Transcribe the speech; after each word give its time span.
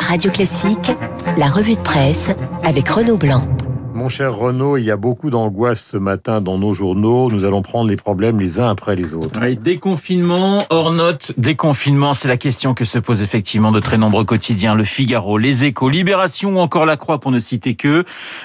Radio 0.00 0.30
Classique, 0.30 0.92
la 1.36 1.48
revue 1.48 1.74
de 1.74 1.80
presse 1.80 2.28
avec 2.62 2.88
Renaud 2.88 3.16
Blanc. 3.16 3.55
Mon 3.96 4.10
cher 4.10 4.36
Renaud, 4.36 4.76
il 4.76 4.84
y 4.84 4.90
a 4.90 4.98
beaucoup 4.98 5.30
d'angoisse 5.30 5.82
ce 5.92 5.96
matin 5.96 6.42
dans 6.42 6.58
nos 6.58 6.74
journaux. 6.74 7.30
Nous 7.30 7.44
allons 7.44 7.62
prendre 7.62 7.88
les 7.88 7.96
problèmes 7.96 8.38
les 8.38 8.60
uns 8.60 8.68
après 8.68 8.94
les 8.94 9.14
autres. 9.14 9.40
Déconfinement, 9.54 10.64
hors 10.68 10.92
note, 10.92 11.32
déconfinement, 11.38 12.12
c'est 12.12 12.28
la 12.28 12.36
question 12.36 12.74
que 12.74 12.84
se 12.84 12.98
posent 12.98 13.22
effectivement 13.22 13.72
de 13.72 13.80
très 13.80 13.96
nombreux 13.96 14.26
quotidiens. 14.26 14.74
Le 14.74 14.84
Figaro, 14.84 15.38
Les 15.38 15.64
Échos, 15.64 15.88
Libération 15.88 16.56
ou 16.56 16.58
encore 16.58 16.84
La 16.84 16.98
Croix 16.98 17.20
pour 17.20 17.30
ne 17.30 17.38
citer 17.38 17.74
que. 17.74 18.04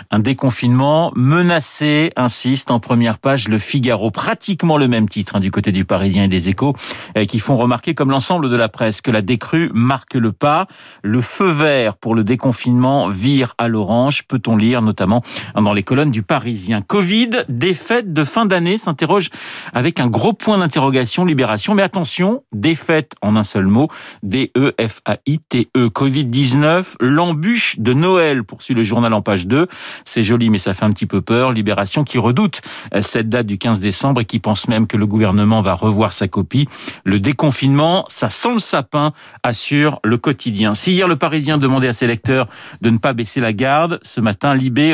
Un 0.10 0.20
déconfinement 0.20 1.12
menacé, 1.18 2.14
insiste 2.16 2.72
en 2.72 2.80
première 2.80 3.20
page 3.20 3.50
Le 3.50 3.58
Figaro. 3.58 4.10
Pratiquement 4.10 4.78
le 4.78 4.88
même 4.88 5.10
titre 5.10 5.36
hein, 5.36 5.42
du 5.42 5.52
côté 5.52 5.74
du 5.74 5.84
Parisien 5.84 6.24
et 6.24 6.30
des 6.30 6.48
Échos 6.48 6.78
euh, 7.18 7.26
qui 7.26 7.40
font 7.40 7.58
remarquer 7.58 7.94
comme 7.94 8.10
l'ensemble 8.10 8.50
de 8.50 8.56
la 8.56 8.70
presse 8.70 9.02
que 9.02 9.12
la 9.12 9.22
décrue 9.22 9.70
marque 9.74 10.14
le 10.14 10.32
pas. 10.32 10.68
Le 11.04 11.20
feu 11.20 11.50
vert 11.50 11.98
pour 11.98 12.16
le 12.16 12.24
déconfinement 12.24 13.10
vire 13.10 13.54
à 13.58 13.68
l'orange, 13.68 14.24
peut-on 14.30 14.56
lire 14.56 14.82
notamment 14.82 15.22
dans 15.56 15.74
les 15.74 15.84
colonnes 15.84 16.12
du 16.12 16.24
Parisien. 16.24 16.82
Covid, 16.82 17.46
défaite 17.50 18.14
de 18.14 18.24
fin 18.24 18.46
d'année, 18.46 18.78
s'interroge 18.78 19.30
avec 19.74 20.00
un 20.00 20.08
gros 20.08 20.34
point 20.34 20.58
d'interrogation, 20.58 21.26
Libération. 21.26 21.76
Mais 21.76 21.84
attention, 21.84 22.44
défaite 22.52 23.14
en 23.22 23.36
un 23.36 23.44
seul 23.44 23.66
mot, 23.66 23.90
D-E-F-A-I-T-E. 24.24 25.72
E. 25.78 25.88
Covid-19, 25.88 26.96
l'embûche 27.00 27.80
de 27.80 27.94
Noël, 27.94 28.44
poursuit 28.44 28.74
le 28.74 28.84
journal 28.84 29.14
en 29.14 29.22
page 29.22 29.48
2. 29.48 29.68
C'est 30.06 30.24
joli, 30.24 30.50
mais 30.50 30.58
ça 30.58 30.74
fait 30.74 30.86
un 30.86 30.92
petit 30.92 31.06
peu 31.06 31.22
peur. 31.22 31.52
Libération 31.52 32.04
qui 32.04 32.18
redoute 32.18 32.62
cette 33.02 33.30
date 33.30 33.48
du 33.48 33.58
15 33.58 33.80
décembre 33.80 34.22
et 34.22 34.26
qui 34.26 34.40
pense 34.40 34.68
même 34.68 34.88
que 34.88 34.98
le 34.98 35.08
gouvernement 35.08 35.62
va 35.62 35.74
revoir 35.74 36.14
sa 36.14 36.28
copie. 36.28 36.68
Le 37.04 37.20
déconfinement, 37.20 38.06
ça 38.10 38.30
sent 38.30 38.54
le 38.54 38.60
sapin, 38.60 39.14
assure 39.44 40.00
le 40.04 40.18
quotidien. 40.18 40.74
Si 40.74 40.94
hier 40.94 41.08
le 41.08 41.16
Parisien 41.16 41.58
demandait 41.58 41.88
à 41.88 41.94
ses 41.94 42.08
lecteurs 42.08 42.48
de 42.82 42.90
ne 42.90 42.98
pas 42.98 43.14
baisser 43.14 43.40
la 43.40 43.54
garde, 43.54 44.00
ce 44.04 44.22
matin, 44.22 44.56
Libé 44.56 44.94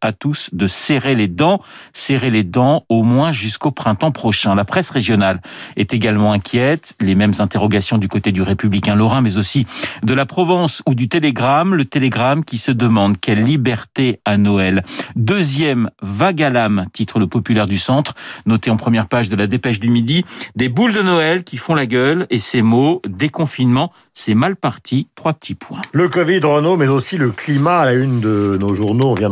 à 0.00 0.12
tous 0.12 0.50
de 0.52 0.66
serrer 0.66 1.14
les 1.14 1.26
dents, 1.26 1.60
serrer 1.92 2.30
les 2.30 2.44
dents 2.44 2.84
au 2.88 3.02
moins 3.02 3.32
jusqu'au 3.32 3.72
printemps 3.72 4.12
prochain. 4.12 4.54
La 4.54 4.64
presse 4.64 4.90
régionale 4.90 5.40
est 5.76 5.92
également 5.94 6.32
inquiète, 6.32 6.94
les 7.00 7.14
mêmes 7.14 7.32
interrogations 7.38 7.98
du 7.98 8.08
côté 8.08 8.30
du 8.30 8.40
républicain 8.42 8.94
Lorrain, 8.94 9.20
mais 9.20 9.38
aussi 9.38 9.66
de 10.04 10.14
la 10.14 10.26
Provence 10.26 10.82
ou 10.86 10.94
du 10.94 11.08
Télégramme, 11.08 11.74
le 11.74 11.84
Télégramme 11.84 12.44
qui 12.44 12.56
se 12.56 12.70
demande 12.70 13.18
quelle 13.20 13.42
liberté 13.42 14.20
à 14.24 14.36
Noël. 14.36 14.84
Deuxième 15.16 15.90
vague 16.00 16.42
à 16.42 16.50
l'âme, 16.50 16.86
titre 16.92 17.18
le 17.18 17.26
populaire 17.26 17.66
du 17.66 17.78
centre, 17.78 18.14
noté 18.46 18.70
en 18.70 18.76
première 18.76 19.08
page 19.08 19.28
de 19.28 19.36
la 19.36 19.48
dépêche 19.48 19.80
du 19.80 19.90
midi, 19.90 20.24
des 20.54 20.68
boules 20.68 20.92
de 20.92 21.02
Noël 21.02 21.42
qui 21.42 21.56
font 21.56 21.74
la 21.74 21.86
gueule 21.86 22.26
et 22.30 22.38
ces 22.38 22.62
mots, 22.62 23.02
déconfinement, 23.08 23.92
c'est 24.14 24.34
mal 24.34 24.56
parti, 24.56 25.08
trois 25.16 25.32
petits 25.32 25.54
points. 25.54 25.80
Le 25.92 26.08
Covid, 26.08 26.40
Renault, 26.40 26.76
mais 26.76 26.86
aussi 26.86 27.16
le 27.16 27.30
climat 27.30 27.80
à 27.80 27.86
la 27.86 27.94
une 27.94 28.20
de 28.20 28.56
nos 28.60 28.74
journaux. 28.74 29.10
On 29.10 29.14
vient 29.14 29.31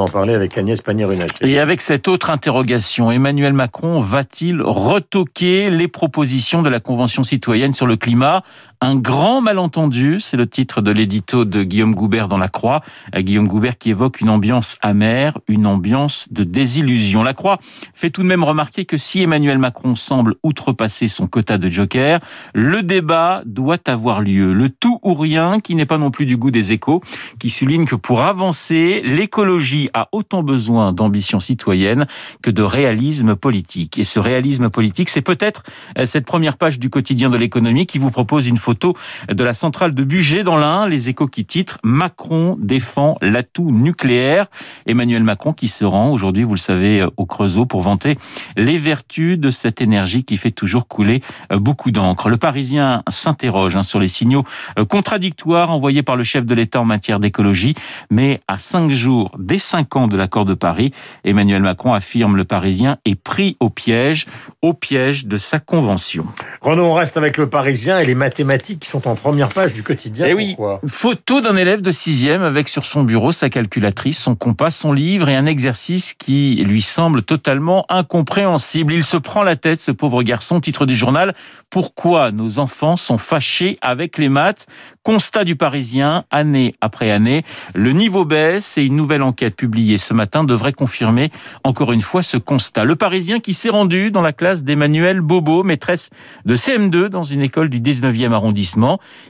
Et 1.40 1.58
avec 1.58 1.80
cette 1.80 2.08
autre 2.08 2.30
interrogation, 2.30 3.10
Emmanuel 3.10 3.52
Macron 3.52 4.00
va-t-il 4.00 4.62
retoquer 4.62 5.70
les 5.70 5.88
propositions 5.88 6.62
de 6.62 6.68
la 6.68 6.80
Convention 6.80 7.24
citoyenne 7.24 7.72
sur 7.72 7.86
le 7.86 7.96
climat? 7.96 8.42
Un 8.82 8.96
grand 8.96 9.42
malentendu, 9.42 10.20
c'est 10.20 10.38
le 10.38 10.46
titre 10.46 10.80
de 10.80 10.90
l'édito 10.90 11.44
de 11.44 11.62
Guillaume 11.62 11.94
Goubert 11.94 12.28
dans 12.28 12.38
La 12.38 12.48
Croix. 12.48 12.80
Euh, 13.14 13.20
Guillaume 13.20 13.46
Goubert 13.46 13.76
qui 13.76 13.90
évoque 13.90 14.22
une 14.22 14.30
ambiance 14.30 14.78
amère, 14.80 15.38
une 15.48 15.66
ambiance 15.66 16.26
de 16.30 16.44
désillusion. 16.44 17.22
La 17.22 17.34
Croix 17.34 17.58
fait 17.92 18.08
tout 18.08 18.22
de 18.22 18.26
même 18.26 18.42
remarquer 18.42 18.86
que 18.86 18.96
si 18.96 19.20
Emmanuel 19.20 19.58
Macron 19.58 19.94
semble 19.96 20.36
outrepasser 20.42 21.08
son 21.08 21.26
quota 21.26 21.58
de 21.58 21.68
joker, 21.68 22.20
le 22.54 22.82
débat 22.82 23.42
doit 23.44 23.76
avoir 23.86 24.22
lieu. 24.22 24.54
Le 24.54 24.70
tout 24.70 24.98
ou 25.02 25.14
rien 25.14 25.60
qui 25.60 25.74
n'est 25.74 25.84
pas 25.84 25.98
non 25.98 26.10
plus 26.10 26.24
du 26.24 26.38
goût 26.38 26.50
des 26.50 26.72
échos, 26.72 27.02
qui 27.38 27.50
souligne 27.50 27.84
que 27.84 27.96
pour 27.96 28.22
avancer, 28.22 29.02
l'écologie 29.04 29.90
a 29.92 30.08
autant 30.12 30.42
besoin 30.42 30.94
d'ambition 30.94 31.38
citoyenne 31.38 32.06
que 32.42 32.50
de 32.50 32.62
réalisme 32.62 33.36
politique. 33.36 33.98
Et 33.98 34.04
ce 34.04 34.18
réalisme 34.18 34.70
politique, 34.70 35.10
c'est 35.10 35.20
peut-être 35.20 35.64
euh, 35.98 36.06
cette 36.06 36.24
première 36.24 36.56
page 36.56 36.78
du 36.78 36.88
quotidien 36.88 37.28
de 37.28 37.36
l'économie 37.36 37.84
qui 37.84 37.98
vous 37.98 38.10
propose 38.10 38.46
une 38.46 38.56
de 38.72 39.44
la 39.44 39.54
centrale 39.54 39.94
de 39.94 40.04
Bugey 40.04 40.42
dans 40.42 40.56
l'Ain, 40.56 40.86
les 40.86 41.08
échos 41.08 41.26
qui 41.26 41.44
titrent 41.44 41.78
Macron 41.82 42.56
défend 42.60 43.16
l'atout 43.20 43.70
nucléaire. 43.70 44.46
Emmanuel 44.86 45.22
Macron 45.22 45.52
qui 45.52 45.68
se 45.68 45.84
rend 45.84 46.10
aujourd'hui, 46.10 46.44
vous 46.44 46.54
le 46.54 46.58
savez, 46.58 47.04
au 47.16 47.26
Creusot 47.26 47.66
pour 47.66 47.82
vanter 47.82 48.16
les 48.56 48.78
vertus 48.78 49.38
de 49.38 49.50
cette 49.50 49.80
énergie 49.80 50.24
qui 50.24 50.36
fait 50.36 50.50
toujours 50.50 50.86
couler 50.86 51.22
euh, 51.52 51.58
beaucoup 51.58 51.90
d'encre. 51.90 52.28
Le 52.28 52.36
Parisien 52.36 53.02
s'interroge 53.08 53.76
hein, 53.76 53.82
sur 53.82 53.98
les 53.98 54.08
signaux 54.08 54.44
euh, 54.78 54.84
contradictoires 54.84 55.70
envoyés 55.70 56.02
par 56.02 56.16
le 56.16 56.24
chef 56.24 56.46
de 56.46 56.54
l'État 56.54 56.80
en 56.80 56.84
matière 56.84 57.20
d'écologie, 57.20 57.74
mais 58.10 58.40
à 58.48 58.58
cinq 58.58 58.90
jours 58.90 59.30
des 59.38 59.58
cinq 59.58 59.96
ans 59.96 60.06
de 60.06 60.16
l'accord 60.16 60.44
de 60.44 60.54
Paris, 60.54 60.92
Emmanuel 61.24 61.62
Macron 61.62 61.92
affirme 61.92 62.36
le 62.36 62.44
Parisien 62.44 62.98
est 63.04 63.14
pris 63.14 63.56
au 63.60 63.70
piège, 63.70 64.26
au 64.62 64.74
piège 64.74 65.26
de 65.26 65.38
sa 65.38 65.58
convention. 65.58 66.26
Renaud, 66.60 66.84
on 66.84 66.94
reste 66.94 67.16
avec 67.16 67.36
le 67.36 67.48
Parisien 67.48 67.98
et 67.98 68.04
les 68.04 68.14
mathématiques 68.14 68.59
qui 68.62 68.78
sont 68.82 69.08
en 69.08 69.14
première 69.14 69.48
page 69.48 69.74
du 69.74 69.82
quotidien. 69.82 70.26
Eh 70.28 70.34
oui, 70.34 70.56
photo 70.86 71.40
d'un 71.40 71.56
élève 71.56 71.82
de 71.82 71.90
sixième 71.90 72.42
avec 72.42 72.68
sur 72.68 72.84
son 72.86 73.02
bureau 73.02 73.32
sa 73.32 73.50
calculatrice, 73.50 74.18
son 74.18 74.34
compas, 74.34 74.70
son 74.70 74.92
livre 74.92 75.28
et 75.28 75.36
un 75.36 75.46
exercice 75.46 76.14
qui 76.14 76.62
lui 76.66 76.82
semble 76.82 77.22
totalement 77.22 77.86
incompréhensible. 77.88 78.92
Il 78.92 79.04
se 79.04 79.16
prend 79.16 79.42
la 79.42 79.56
tête, 79.56 79.80
ce 79.80 79.90
pauvre 79.90 80.22
garçon, 80.22 80.60
titre 80.60 80.86
du 80.86 80.94
journal. 80.94 81.34
Pourquoi 81.70 82.32
nos 82.32 82.58
enfants 82.58 82.96
sont 82.96 83.18
fâchés 83.18 83.78
avec 83.80 84.18
les 84.18 84.28
maths? 84.28 84.66
Constat 85.02 85.44
du 85.44 85.56
Parisien, 85.56 86.24
année 86.30 86.74
après 86.82 87.10
année, 87.10 87.42
le 87.74 87.92
niveau 87.92 88.26
baisse 88.26 88.76
et 88.76 88.84
une 88.84 88.96
nouvelle 88.96 89.22
enquête 89.22 89.56
publiée 89.56 89.96
ce 89.96 90.12
matin 90.12 90.44
devrait 90.44 90.74
confirmer 90.74 91.30
encore 91.64 91.92
une 91.92 92.02
fois 92.02 92.22
ce 92.22 92.36
constat. 92.36 92.84
Le 92.84 92.96
Parisien 92.96 93.40
qui 93.40 93.54
s'est 93.54 93.70
rendu 93.70 94.10
dans 94.10 94.20
la 94.20 94.32
classe 94.32 94.62
d'Emmanuel 94.62 95.22
Bobo, 95.22 95.62
maîtresse 95.62 96.10
de 96.44 96.54
CM2 96.54 97.06
dans 97.06 97.22
une 97.22 97.40
école 97.40 97.70
du 97.70 97.80
19e 97.80 98.32
arrondissement. 98.32 98.49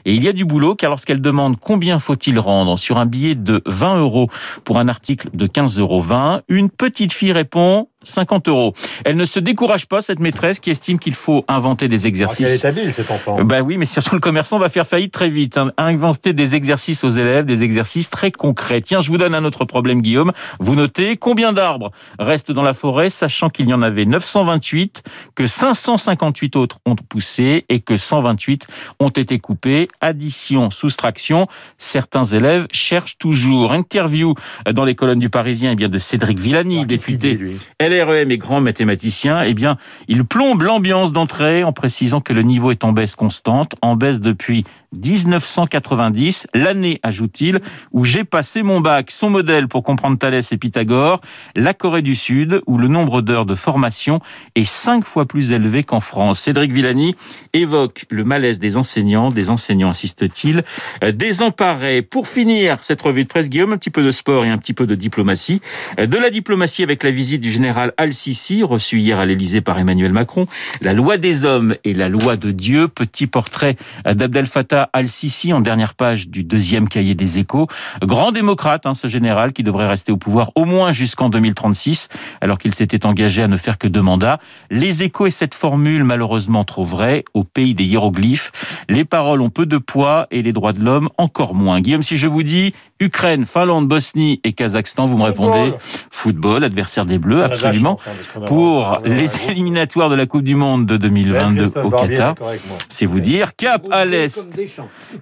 Et 0.05 0.13
il 0.15 0.23
y 0.23 0.27
a 0.27 0.33
du 0.33 0.45
boulot 0.45 0.75
car 0.75 0.89
lorsqu'elle 0.89 1.21
demande 1.21 1.57
combien 1.59 1.99
faut-il 1.99 2.39
rendre 2.39 2.77
sur 2.77 2.97
un 2.97 3.05
billet 3.05 3.35
de 3.35 3.61
20 3.65 3.99
euros 3.99 4.29
pour 4.63 4.77
un 4.79 4.87
article 4.87 5.29
de 5.33 5.47
15,20 5.47 5.79
euros, 5.79 6.03
une 6.47 6.69
petite 6.69 7.13
fille 7.13 7.31
répond 7.31 7.87
50 8.03 8.47
euros. 8.47 8.73
Elle 9.05 9.15
ne 9.15 9.25
se 9.25 9.39
décourage 9.39 9.85
pas, 9.85 10.01
cette 10.01 10.19
maîtresse, 10.19 10.59
qui 10.59 10.71
estime 10.71 10.99
qu'il 10.99 11.15
faut 11.15 11.45
inventer 11.47 11.87
des 11.87 12.07
exercices. 12.07 12.47
Elle 12.47 12.55
est 12.55 12.65
habile, 12.65 12.93
cet 12.93 13.11
enfant? 13.11 13.43
Ben 13.43 13.61
oui, 13.61 13.77
mais 13.77 13.85
surtout 13.85 14.15
le 14.15 14.21
commerçant 14.21 14.57
va 14.57 14.69
faire 14.69 14.87
faillite 14.87 15.13
très 15.13 15.29
vite. 15.29 15.57
Hein. 15.57 15.71
Inventer 15.77 16.33
des 16.33 16.55
exercices 16.55 17.03
aux 17.03 17.09
élèves, 17.09 17.45
des 17.45 17.63
exercices 17.63 18.09
très 18.09 18.31
concrets. 18.31 18.81
Tiens, 18.81 19.01
je 19.01 19.09
vous 19.09 19.17
donne 19.17 19.35
un 19.35 19.45
autre 19.45 19.65
problème, 19.65 20.01
Guillaume. 20.01 20.31
Vous 20.59 20.75
notez 20.75 21.17
combien 21.17 21.53
d'arbres 21.53 21.91
restent 22.19 22.51
dans 22.51 22.63
la 22.63 22.73
forêt, 22.73 23.09
sachant 23.09 23.49
qu'il 23.49 23.67
y 23.67 23.73
en 23.73 23.81
avait 23.81 24.05
928, 24.05 25.03
que 25.35 25.47
558 25.47 26.55
autres 26.55 26.79
ont 26.85 26.95
poussé 26.95 27.65
et 27.69 27.79
que 27.79 27.97
128 27.97 28.67
ont 28.99 29.09
été 29.09 29.39
coupés. 29.39 29.87
Addition, 30.01 30.71
soustraction. 30.71 31.47
Certains 31.77 32.23
élèves 32.23 32.67
cherchent 32.71 33.17
toujours. 33.17 33.73
Interview 33.73 34.33
dans 34.71 34.85
les 34.85 34.95
colonnes 34.95 35.19
du 35.19 35.29
Parisien, 35.29 35.71
eh 35.71 35.75
bien 35.75 35.89
de 35.89 35.97
Cédric 35.97 36.39
Villani, 36.39 36.79
ah, 36.81 36.85
député. 36.85 37.39
LREM 37.91 38.31
est 38.31 38.37
grand 38.37 38.61
mathématicien, 38.61 39.43
eh 39.43 39.53
bien, 39.53 39.77
il 40.07 40.25
plombe 40.25 40.61
l'ambiance 40.61 41.11
d'entrée 41.11 41.63
en 41.63 41.73
précisant 41.73 42.21
que 42.21 42.33
le 42.33 42.41
niveau 42.41 42.71
est 42.71 42.83
en 42.83 42.93
baisse 42.93 43.15
constante, 43.15 43.75
en 43.81 43.95
baisse 43.95 44.19
depuis 44.19 44.63
1990, 44.93 46.47
l'année, 46.53 46.99
ajoute-t-il, 47.01 47.61
où 47.93 48.03
j'ai 48.03 48.25
passé 48.25 48.61
mon 48.61 48.81
bac. 48.81 49.09
Son 49.09 49.29
modèle 49.29 49.69
pour 49.69 49.83
comprendre 49.83 50.17
Thalès 50.17 50.51
et 50.51 50.57
Pythagore, 50.57 51.21
la 51.55 51.73
Corée 51.73 52.01
du 52.01 52.13
Sud, 52.13 52.61
où 52.67 52.77
le 52.77 52.89
nombre 52.89 53.21
d'heures 53.21 53.45
de 53.45 53.55
formation 53.55 54.19
est 54.55 54.65
cinq 54.65 55.05
fois 55.05 55.25
plus 55.25 55.53
élevé 55.53 55.83
qu'en 55.83 56.01
France. 56.01 56.41
Cédric 56.41 56.73
Villani 56.73 57.15
évoque 57.53 58.05
le 58.09 58.25
malaise 58.25 58.59
des 58.59 58.75
enseignants, 58.75 59.29
des 59.29 59.49
enseignants, 59.49 59.89
insiste-t-il, 59.89 60.63
euh, 61.03 61.11
désemparés. 61.11 62.01
Pour 62.01 62.27
finir 62.27 62.83
cette 62.83 63.01
revue 63.01 63.23
de 63.23 63.29
presse, 63.29 63.49
Guillaume, 63.49 63.71
un 63.71 63.77
petit 63.77 63.91
peu 63.91 64.03
de 64.03 64.11
sport 64.11 64.43
et 64.43 64.49
un 64.49 64.57
petit 64.57 64.73
peu 64.73 64.85
de 64.85 64.95
diplomatie. 64.95 65.61
Euh, 65.99 66.05
de 66.05 66.17
la 66.17 66.29
diplomatie 66.29 66.83
avec 66.83 67.03
la 67.03 67.11
visite 67.11 67.39
du 67.39 67.51
général 67.51 67.80
Al-Sisi, 67.97 68.63
reçu 68.63 68.99
hier 68.99 69.19
à 69.19 69.25
l'Élysée 69.25 69.61
par 69.61 69.79
Emmanuel 69.79 70.11
Macron. 70.11 70.47
La 70.81 70.93
loi 70.93 71.17
des 71.17 71.45
hommes 71.45 71.75
et 71.83 71.93
la 71.93 72.09
loi 72.09 72.37
de 72.37 72.51
Dieu. 72.51 72.87
Petit 72.87 73.27
portrait 73.27 73.75
d'Abdel 74.05 74.45
Fattah 74.45 74.89
Al-Sisi 74.93 75.53
en 75.53 75.61
dernière 75.61 75.93
page 75.93 76.29
du 76.29 76.43
deuxième 76.43 76.87
cahier 76.87 77.15
des 77.15 77.39
échos. 77.39 77.67
Grand 78.01 78.31
démocrate, 78.31 78.85
hein, 78.85 78.93
ce 78.93 79.07
général, 79.07 79.53
qui 79.53 79.63
devrait 79.63 79.87
rester 79.87 80.11
au 80.11 80.17
pouvoir 80.17 80.51
au 80.55 80.65
moins 80.65 80.91
jusqu'en 80.91 81.29
2036, 81.29 82.09
alors 82.41 82.57
qu'il 82.57 82.73
s'était 82.73 83.05
engagé 83.05 83.43
à 83.43 83.47
ne 83.47 83.57
faire 83.57 83.77
que 83.77 83.87
deux 83.87 84.01
mandats. 84.01 84.39
Les 84.69 85.03
échos 85.03 85.27
et 85.27 85.31
cette 85.31 85.55
formule 85.55 86.03
malheureusement 86.03 86.63
trop 86.63 86.83
vraie, 86.83 87.23
au 87.33 87.43
pays 87.43 87.73
des 87.73 87.85
hiéroglyphes, 87.85 88.51
les 88.89 89.05
paroles 89.05 89.41
ont 89.41 89.49
peu 89.49 89.65
de 89.65 89.77
poids 89.77 90.27
et 90.31 90.41
les 90.41 90.53
droits 90.53 90.73
de 90.73 90.81
l'homme 90.81 91.09
encore 91.17 91.55
moins. 91.55 91.81
Guillaume, 91.81 92.03
si 92.03 92.17
je 92.17 92.27
vous 92.27 92.43
dis 92.43 92.73
Ukraine, 93.01 93.45
Finlande, 93.45 93.87
Bosnie 93.87 94.39
et 94.43 94.53
Kazakhstan. 94.53 95.07
Vous 95.07 95.17
me 95.17 95.23
répondez 95.23 95.73
football, 96.11 96.63
adversaire 96.63 97.05
des 97.05 97.17
Bleus, 97.17 97.43
absolument. 97.43 97.97
hein, 98.07 98.41
Pour 98.45 98.99
les 99.03 99.29
éliminatoires 99.49 100.09
de 100.09 100.15
la 100.15 100.27
Coupe 100.27 100.43
du 100.43 100.55
Monde 100.55 100.85
de 100.85 100.97
2022 100.97 101.79
au 101.83 101.89
Qatar. 101.89 102.35
C'est 102.89 103.07
vous 103.07 103.19
dire. 103.19 103.55
Cap 103.55 103.87
à 103.91 104.05
l'Est. 104.05 104.47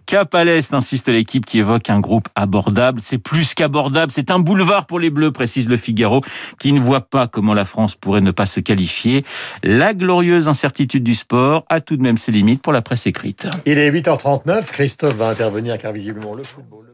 Cap 0.06 0.36
à 0.36 0.44
l'Est, 0.44 0.74
insiste 0.74 1.08
l'équipe 1.08 1.46
qui 1.46 1.60
évoque 1.60 1.90
un 1.90 2.02
groupe 2.02 2.28
abordable. 2.36 3.00
C'est 3.02 3.18
plus 3.18 3.54
qu'abordable, 3.54 4.12
c'est 4.12 4.30
un 4.30 4.40
boulevard 4.40 4.86
pour 4.86 5.00
les 5.00 5.10
Bleus, 5.10 5.31
précise 5.31 5.70
le 5.70 5.78
Figaro, 5.78 6.22
qui 6.60 6.74
ne 6.74 6.80
voit 6.80 7.02
pas 7.02 7.28
comment 7.28 7.54
la 7.54 7.66
France 7.66 7.96
pourrait 7.96 8.22
ne 8.22 8.31
pas 8.31 8.46
se 8.46 8.60
qualifier. 8.60 9.24
La 9.64 9.94
glorieuse 9.94 10.50
incertitude 10.50 11.04
du 11.04 11.16
sport 11.16 11.66
a 11.70 11.80
tout 11.80 11.96
de 11.96 12.02
même 12.02 12.18
ses 12.18 12.34
limites 12.34 12.62
pour 12.62 12.74
la 12.74 12.81
presse 12.81 13.08
écrite. 13.08 13.48
Il 13.66 13.78
est 13.78 13.90
8h39. 13.90 14.66
Christophe 14.66 15.16
va 15.16 15.30
intervenir 15.30 15.78
car 15.78 15.94
visiblement 15.94 16.34
le 16.36 16.44
football. 16.44 16.86